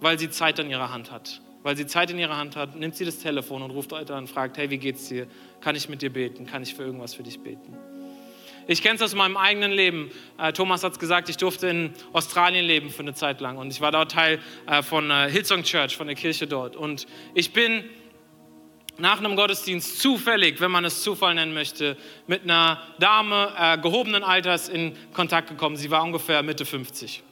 [0.00, 1.40] Weil sie Zeit in ihrer Hand hat.
[1.62, 4.20] Weil sie Zeit in ihrer Hand hat, nimmt sie das Telefon und ruft Leute an
[4.20, 5.26] und fragt, hey, wie geht's dir?
[5.60, 6.46] Kann ich mit dir beten?
[6.46, 7.76] Kann ich für irgendwas für dich beten?
[8.66, 10.10] Ich kenne es aus meinem eigenen Leben.
[10.38, 13.72] Äh, Thomas hat es gesagt, ich durfte in Australien leben für eine Zeit lang und
[13.72, 16.76] ich war dort Teil äh, von äh, Hillsong Church, von der Kirche dort.
[16.76, 17.84] Und ich bin
[18.98, 24.22] nach einem Gottesdienst zufällig, wenn man es Zufall nennen möchte, mit einer Dame äh, gehobenen
[24.22, 25.76] Alters in Kontakt gekommen.
[25.76, 27.22] Sie war ungefähr Mitte 50.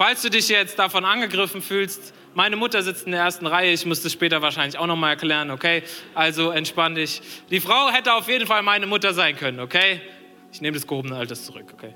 [0.00, 3.84] Falls du dich jetzt davon angegriffen fühlst, meine Mutter sitzt in der ersten Reihe, ich
[3.84, 5.82] muss das später wahrscheinlich auch nochmal erklären, okay?
[6.14, 7.20] Also entspann dich.
[7.50, 10.00] Die Frau hätte auf jeden Fall meine Mutter sein können, okay?
[10.54, 11.92] Ich nehme das gehobene Alters zurück, okay?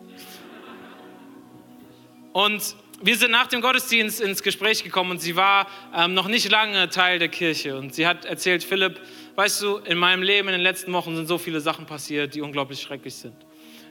[2.34, 6.50] Und wir sind nach dem Gottesdienst ins Gespräch gekommen und sie war ähm, noch nicht
[6.50, 7.78] lange Teil der Kirche.
[7.78, 9.00] Und sie hat erzählt, Philipp,
[9.36, 12.42] weißt du, in meinem Leben in den letzten Wochen sind so viele Sachen passiert, die
[12.42, 13.34] unglaublich schrecklich sind.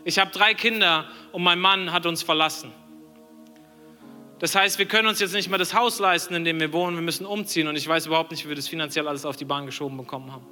[0.06, 2.72] Ich habe drei Kinder und mein Mann hat uns verlassen.
[4.40, 6.98] Das heißt, wir können uns jetzt nicht mehr das Haus leisten, in dem wir wohnen.
[6.98, 9.46] Wir müssen umziehen und ich weiß überhaupt nicht, wie wir das finanziell alles auf die
[9.46, 10.46] Bahn geschoben bekommen haben.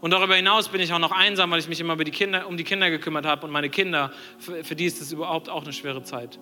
[0.00, 2.56] Und darüber hinaus bin ich auch noch einsam, weil ich mich immer die Kinder, um
[2.56, 5.72] die Kinder gekümmert habe und meine Kinder, für, für die ist das überhaupt auch eine
[5.72, 6.38] schwere Zeit.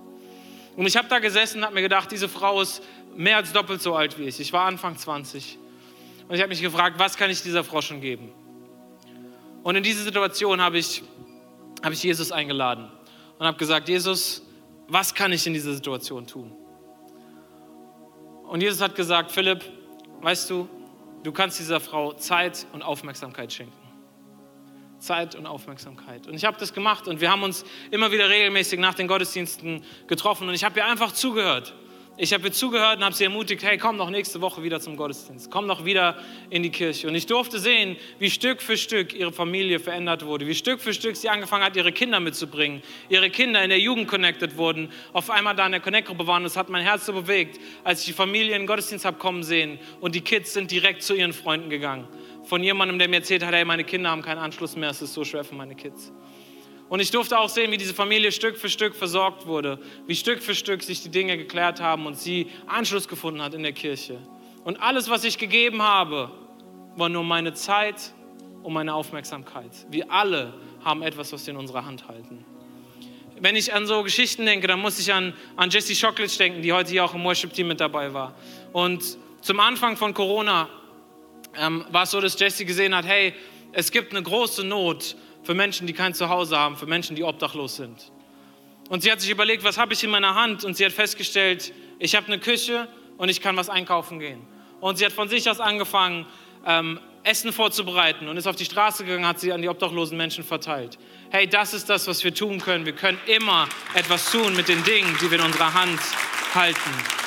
[0.77, 2.83] Und ich habe da gesessen und habe mir gedacht, diese Frau ist
[3.17, 4.41] mehr als doppelt so alt wie ich.
[4.41, 5.59] Ich war Anfang 20.
[6.27, 8.33] Und ich habe mich gefragt, was kann ich dieser Frau schon geben?
[9.63, 11.03] Und in diese Situation habe ich,
[11.83, 12.91] habe ich Jesus eingeladen
[13.39, 14.43] und habe gesagt, Jesus,
[14.89, 16.53] was kann ich in dieser Situation tun?
[18.49, 19.65] Und Jesus hat gesagt, Philipp,
[20.21, 20.69] weißt du,
[21.23, 23.73] du kannst dieser Frau Zeit und Aufmerksamkeit schenken.
[24.99, 26.27] Zeit und Aufmerksamkeit.
[26.27, 29.85] Und ich habe das gemacht und wir haben uns immer wieder regelmäßig nach den Gottesdiensten
[30.07, 31.75] getroffen und ich habe ihr einfach zugehört.
[32.17, 34.97] Ich habe ihr zugehört und habe sie ermutigt, hey, komm doch nächste Woche wieder zum
[34.97, 36.17] Gottesdienst, komm doch wieder
[36.49, 37.09] in die Kirche.
[37.09, 40.95] Und ich durfte sehen, wie Stück für Stück ihre Familie verändert wurde, wie Stück für
[40.95, 45.29] Stück sie angefangen hat, ihre Kinder mitzubringen, ihre Kinder in der Jugend connected wurden, auf
[45.29, 46.45] einmal da in der Connect-Gruppe waren.
[46.45, 49.43] Das hat mein Herz so bewegt, als ich die Familie in den Gottesdienst habe kommen
[49.43, 52.07] sehen und die Kids sind direkt zu ihren Freunden gegangen.
[52.45, 55.15] Von jemandem, der mir erzählt hat, hey, meine Kinder haben keinen Anschluss mehr, es ist
[55.15, 56.13] so schwer für meine Kids.
[56.89, 60.43] Und ich durfte auch sehen, wie diese Familie Stück für Stück versorgt wurde, wie Stück
[60.43, 64.19] für Stück sich die Dinge geklärt haben und sie Anschluss gefunden hat in der Kirche.
[64.65, 66.31] Und alles, was ich gegeben habe,
[66.97, 68.13] war nur meine Zeit
[68.63, 69.71] und meine Aufmerksamkeit.
[69.91, 72.45] Wir alle haben etwas, was wir in unserer Hand halten.
[73.41, 76.73] Wenn ich an so Geschichten denke, dann muss ich an, an Jessie Schocklich denken, die
[76.73, 78.35] heute hier auch im Worship-Team mit dabei war.
[78.73, 80.69] Und zum Anfang von Corona
[81.57, 83.35] ähm, war es so, dass Jessie gesehen hat, hey,
[83.73, 87.77] es gibt eine große Not für Menschen, die kein Zuhause haben, für Menschen, die obdachlos
[87.77, 88.11] sind.
[88.89, 90.65] Und sie hat sich überlegt, was habe ich in meiner Hand?
[90.65, 94.43] Und sie hat festgestellt, ich habe eine Küche und ich kann was einkaufen gehen.
[94.81, 96.27] Und sie hat von sich aus angefangen,
[96.67, 100.45] ähm, Essen vorzubereiten und ist auf die Straße gegangen, hat sie an die obdachlosen Menschen
[100.45, 100.99] verteilt.
[101.31, 102.85] Hey, das ist das, was wir tun können.
[102.85, 106.01] Wir können immer etwas tun mit den Dingen, die wir in unserer Hand
[106.55, 107.24] halten.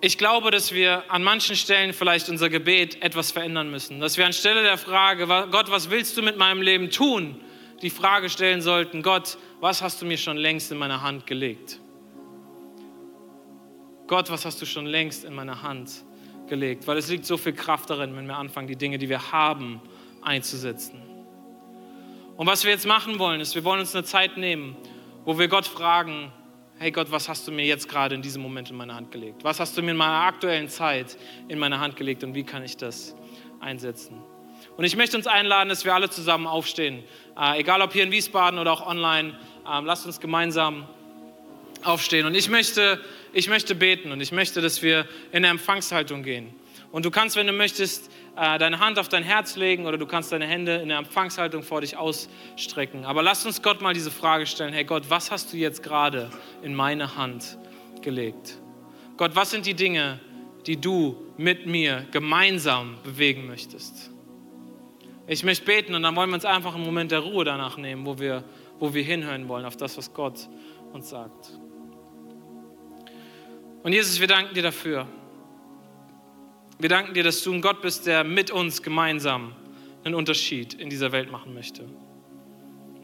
[0.00, 4.00] Ich glaube, dass wir an manchen Stellen vielleicht unser Gebet etwas verändern müssen.
[4.00, 7.40] Dass wir anstelle der Frage, Gott, was willst du mit meinem Leben tun,
[7.82, 11.80] die Frage stellen sollten, Gott, was hast du mir schon längst in meine Hand gelegt?
[14.06, 16.04] Gott, was hast du schon längst in meine Hand
[16.48, 16.86] gelegt?
[16.86, 19.80] Weil es liegt so viel Kraft darin, wenn wir anfangen, die Dinge, die wir haben,
[20.22, 21.00] einzusetzen.
[22.36, 24.76] Und was wir jetzt machen wollen, ist, wir wollen uns eine Zeit nehmen,
[25.24, 26.32] wo wir Gott fragen,
[26.80, 29.44] hey Gott, was hast du mir jetzt gerade in diesem Moment in meine Hand gelegt?
[29.44, 32.64] Was hast du mir in meiner aktuellen Zeit in meine Hand gelegt und wie kann
[32.64, 33.14] ich das
[33.60, 34.16] einsetzen?
[34.78, 37.04] Und ich möchte uns einladen, dass wir alle zusammen aufstehen,
[37.38, 39.38] äh, egal ob hier in Wiesbaden oder auch online.
[39.68, 40.88] Äh, lasst uns gemeinsam
[41.84, 42.24] aufstehen.
[42.24, 42.98] Und ich möchte,
[43.34, 46.54] ich möchte beten und ich möchte, dass wir in eine Empfangshaltung gehen.
[46.92, 50.06] Und du kannst, wenn du möchtest, äh, deine Hand auf dein Herz legen oder du
[50.06, 53.04] kannst deine Hände in der Empfangshaltung vor dich ausstrecken.
[53.04, 56.30] Aber lass uns Gott mal diese Frage stellen, hey Gott, was hast du jetzt gerade
[56.62, 57.58] in meine Hand
[58.02, 58.58] gelegt?
[59.16, 60.20] Gott, was sind die Dinge,
[60.66, 64.10] die du mit mir gemeinsam bewegen möchtest?
[65.26, 68.04] Ich möchte beten und dann wollen wir uns einfach einen Moment der Ruhe danach nehmen,
[68.04, 68.42] wo wir,
[68.78, 70.48] wo wir hinhören wollen auf das, was Gott
[70.92, 71.50] uns sagt.
[73.82, 75.06] Und Jesus, wir danken dir dafür.
[76.80, 79.52] Wir danken dir, dass du ein Gott bist, der mit uns gemeinsam
[80.02, 81.84] einen Unterschied in dieser Welt machen möchte.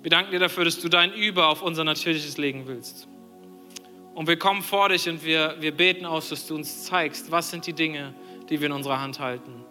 [0.01, 3.07] Wir danken dir dafür, dass du dein Über auf unser natürliches legen willst.
[4.15, 7.51] Und wir kommen vor dich und wir, wir beten aus, dass du uns zeigst, was
[7.51, 8.15] sind die Dinge,
[8.49, 9.63] die wir in unserer Hand halten.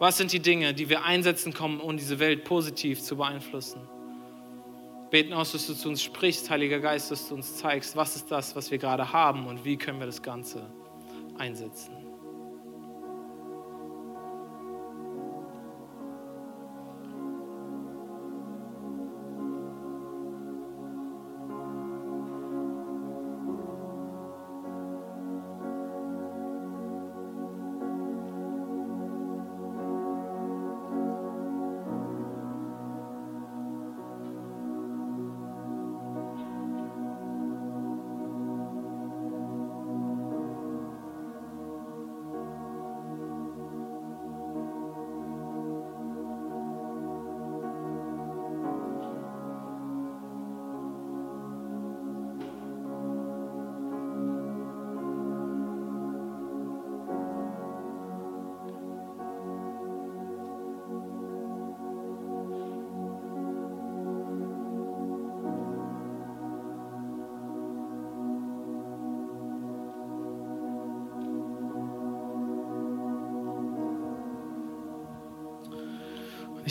[0.00, 3.80] Was sind die Dinge, die wir einsetzen kommen, um diese Welt positiv zu beeinflussen.
[5.12, 8.32] Beten aus, dass du zu uns sprichst, Heiliger Geist, dass du uns zeigst, was ist
[8.32, 10.68] das, was wir gerade haben und wie können wir das Ganze
[11.38, 12.03] einsetzen.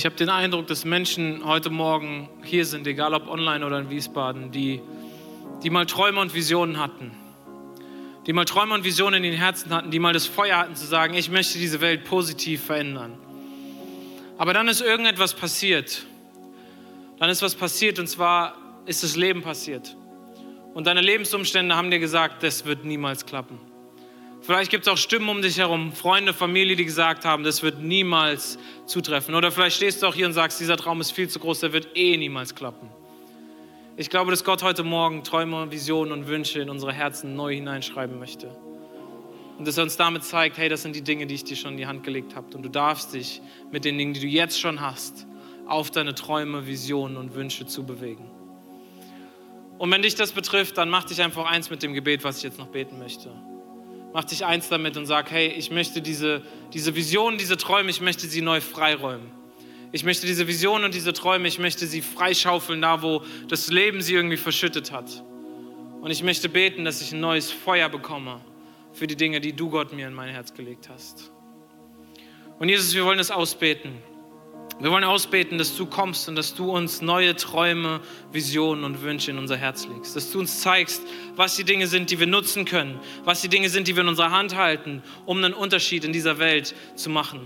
[0.04, 3.90] Ich habe den Eindruck, dass Menschen heute Morgen hier sind, egal ob online oder in
[3.90, 4.82] Wiesbaden, die,
[5.64, 7.12] die mal Träume und Visionen hatten.
[8.28, 10.86] Die mal Träume und Visionen in den Herzen hatten, die mal das Feuer hatten zu
[10.86, 13.14] sagen, ich möchte diese Welt positiv verändern.
[14.38, 16.06] Aber dann ist irgendetwas passiert.
[17.18, 19.96] Dann ist was passiert und zwar ist das Leben passiert.
[20.74, 23.58] Und deine Lebensumstände haben dir gesagt, das wird niemals klappen.
[24.44, 27.80] Vielleicht gibt es auch Stimmen um dich herum, Freunde, Familie, die gesagt haben, das wird
[27.80, 29.36] niemals zutreffen.
[29.36, 31.72] Oder vielleicht stehst du auch hier und sagst, dieser Traum ist viel zu groß, der
[31.72, 32.90] wird eh niemals klappen.
[33.96, 38.20] Ich glaube, dass Gott heute Morgen Träume, Visionen und Wünsche in unsere Herzen neu hineinschreiben
[38.20, 38.54] möchte.
[39.58, 41.72] Und dass er uns damit zeigt, hey, das sind die Dinge, die ich dir schon
[41.72, 42.48] in die Hand gelegt habe.
[42.54, 45.26] Und du darfst dich mit den Dingen, die du jetzt schon hast,
[45.68, 48.30] auf deine Träume, Visionen und Wünsche zu bewegen.
[49.78, 52.44] Und wenn dich das betrifft, dann mach dich einfach eins mit dem Gebet, was ich
[52.44, 53.32] jetzt noch beten möchte
[54.14, 58.00] mach dich eins damit und sag, hey, ich möchte diese, diese Visionen, diese Träume, ich
[58.00, 59.32] möchte sie neu freiräumen.
[59.92, 64.02] Ich möchte diese Visionen und diese Träume, ich möchte sie freischaufeln, da wo das Leben
[64.02, 65.24] sie irgendwie verschüttet hat.
[66.02, 68.42] Und ich möchte beten, dass ich ein neues Feuer bekomme
[68.92, 71.32] für die Dinge, die du Gott mir in mein Herz gelegt hast.
[72.60, 73.94] Und Jesus, wir wollen es ausbeten.
[74.80, 79.32] Wir wollen ausbeten, dass du kommst und dass du uns neue Träume, Visionen und Wünsche
[79.32, 80.16] in unser Herz legst.
[80.16, 81.04] Dass du uns zeigst,
[81.36, 84.10] was die Dinge sind, die wir nutzen können, was die Dinge sind, die wir in
[84.10, 87.42] unserer Hand halten, um einen Unterschied in dieser Welt zu machen.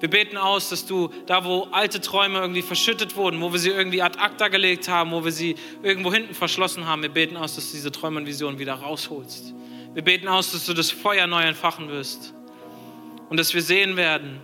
[0.00, 3.70] Wir beten aus, dass du da, wo alte Träume irgendwie verschüttet wurden, wo wir sie
[3.70, 7.56] irgendwie ad acta gelegt haben, wo wir sie irgendwo hinten verschlossen haben, wir beten aus,
[7.56, 9.54] dass du diese Träume und Visionen wieder rausholst.
[9.94, 12.32] Wir beten aus, dass du das Feuer neu entfachen wirst
[13.28, 14.40] und dass wir sehen werden,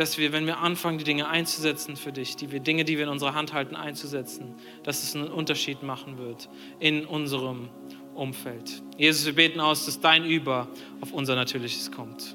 [0.00, 3.04] dass wir, wenn wir anfangen, die Dinge einzusetzen für dich, die wir Dinge, die wir
[3.04, 7.68] in unserer Hand halten, einzusetzen, dass es einen Unterschied machen wird in unserem
[8.14, 8.82] Umfeld.
[8.96, 10.68] Jesus, wir beten aus, dass dein Über
[11.02, 12.34] auf unser Natürliches kommt.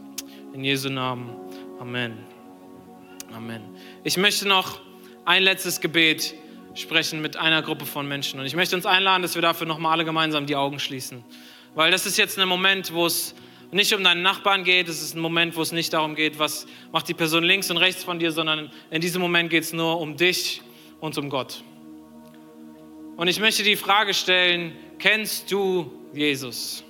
[0.54, 1.32] In Jesu Namen.
[1.80, 2.20] Amen.
[3.34, 3.64] Amen.
[4.04, 4.80] Ich möchte noch
[5.26, 6.36] ein letztes Gebet
[6.76, 8.40] sprechen mit einer Gruppe von Menschen.
[8.40, 11.24] Und ich möchte uns einladen, dass wir dafür nochmal alle gemeinsam die Augen schließen.
[11.74, 13.34] Weil das ist jetzt ein Moment, wo es
[13.76, 16.66] nicht um deinen Nachbarn geht, es ist ein Moment, wo es nicht darum geht, was
[16.94, 20.00] macht die Person links und rechts von dir, sondern in diesem Moment geht es nur
[20.00, 20.62] um dich
[21.02, 21.62] und um Gott.
[23.18, 26.86] Und ich möchte die Frage stellen, kennst du Jesus?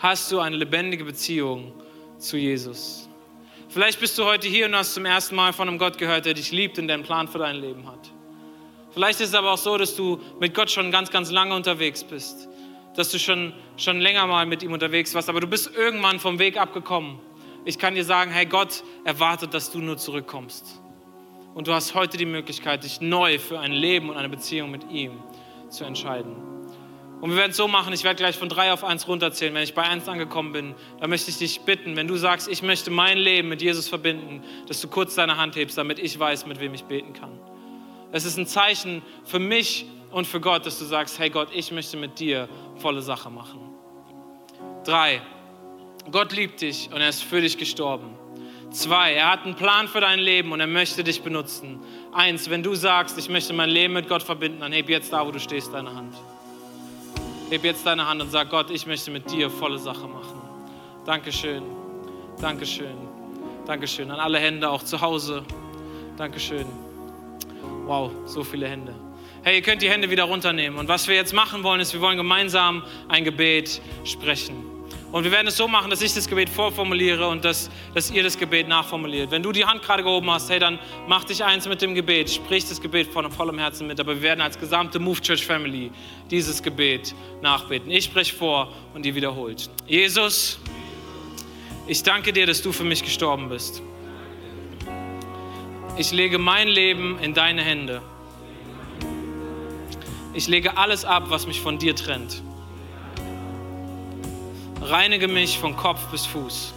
[0.00, 1.72] Hast du eine lebendige Beziehung
[2.18, 3.08] zu Jesus?
[3.68, 6.34] Vielleicht bist du heute hier und hast zum ersten Mal von einem Gott gehört, der
[6.34, 8.10] dich liebt und der einen Plan für dein Leben hat.
[8.90, 12.02] Vielleicht ist es aber auch so, dass du mit Gott schon ganz, ganz lange unterwegs
[12.02, 12.48] bist
[12.96, 16.38] dass du schon, schon länger mal mit ihm unterwegs warst, aber du bist irgendwann vom
[16.38, 17.18] Weg abgekommen.
[17.64, 20.80] Ich kann dir sagen, hey, Gott erwartet, dass du nur zurückkommst.
[21.54, 24.90] Und du hast heute die Möglichkeit, dich neu für ein Leben und eine Beziehung mit
[24.90, 25.12] ihm
[25.70, 26.34] zu entscheiden.
[27.20, 29.54] Und wir werden es so machen, ich werde gleich von drei auf eins runterzählen.
[29.54, 32.62] Wenn ich bei eins angekommen bin, dann möchte ich dich bitten, wenn du sagst, ich
[32.62, 36.44] möchte mein Leben mit Jesus verbinden, dass du kurz deine Hand hebst, damit ich weiß,
[36.44, 37.38] mit wem ich beten kann.
[38.12, 41.72] Es ist ein Zeichen für mich und für Gott, dass du sagst, hey Gott, ich
[41.72, 43.58] möchte mit dir volle Sache machen.
[44.84, 45.20] Drei,
[46.08, 48.14] Gott liebt dich und er ist für dich gestorben.
[48.70, 51.80] Zwei, er hat einen Plan für dein Leben und er möchte dich benutzen.
[52.12, 55.26] Eins, wenn du sagst, ich möchte mein Leben mit Gott verbinden, dann heb jetzt da,
[55.26, 56.14] wo du stehst, deine Hand.
[57.50, 60.40] Heb jetzt deine Hand und sag, Gott, ich möchte mit dir volle Sache machen.
[61.04, 61.64] Dankeschön,
[62.40, 62.96] Dankeschön,
[63.66, 64.12] Dankeschön.
[64.12, 65.42] An alle Hände, auch zu Hause.
[66.16, 66.66] Dankeschön.
[67.86, 69.03] Wow, so viele Hände.
[69.44, 70.78] Hey, ihr könnt die Hände wieder runternehmen.
[70.78, 74.54] Und was wir jetzt machen wollen, ist, wir wollen gemeinsam ein Gebet sprechen.
[75.12, 78.22] Und wir werden es so machen, dass ich das Gebet vorformuliere und dass, dass ihr
[78.22, 79.30] das Gebet nachformuliert.
[79.30, 80.78] Wenn du die Hand gerade gehoben hast, hey, dann
[81.08, 84.00] mach dich eins mit dem Gebet, sprich das Gebet von vollem Herzen mit.
[84.00, 85.90] Aber wir werden als gesamte Move Church Family
[86.30, 87.90] dieses Gebet nachbeten.
[87.90, 89.68] Ich spreche vor und ihr wiederholt.
[89.86, 90.58] Jesus,
[91.86, 93.82] ich danke dir, dass du für mich gestorben bist.
[95.98, 98.00] Ich lege mein Leben in deine Hände.
[100.34, 102.42] Ich lege alles ab, was mich von dir trennt.
[104.82, 106.74] Reinige mich von Kopf bis Fuß.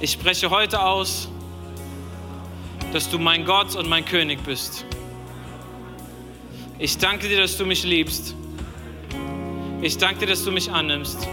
[0.00, 1.28] Ich spreche heute aus,
[2.94, 4.86] dass du mein Gott und mein König bist.
[6.78, 8.34] Ich danke dir, dass du mich liebst.
[9.82, 11.28] Ich danke dir, dass du mich annimmst.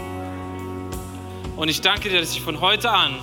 [1.56, 3.16] Und ich danke dir, dass ich von heute an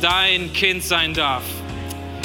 [0.00, 1.44] dein Kind sein darf.